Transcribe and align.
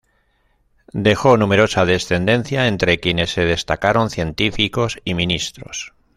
Dejó 0.93 1.37
numerosa 1.37 1.85
descendencia, 1.85 2.67
entre 2.67 2.97
quienes 2.99 3.29
se 3.29 3.45
destacaron 3.45 4.09
científicos 4.09 4.99
y 5.05 5.13
ministros. 5.13 5.93